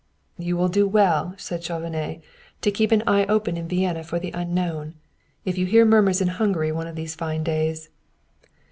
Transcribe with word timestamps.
"You 0.39 0.57
will 0.57 0.67
do 0.67 0.87
well," 0.87 1.35
said 1.37 1.63
Chauvenet, 1.63 2.23
"to 2.61 2.71
keep 2.71 2.91
an 2.91 3.03
eye 3.05 3.27
open 3.27 3.55
in 3.55 3.67
Vienna 3.67 4.03
for 4.03 4.17
the 4.19 4.31
unknown. 4.31 4.95
If 5.45 5.59
you 5.59 5.67
hear 5.67 5.85
murmurs 5.85 6.21
in 6.21 6.27
Hungary 6.29 6.71
one 6.71 6.87
of 6.87 6.95
these 6.95 7.13
fine 7.13 7.43
days 7.43 7.89